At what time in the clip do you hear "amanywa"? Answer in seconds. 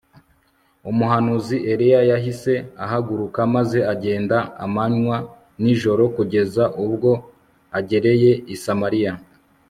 4.65-5.17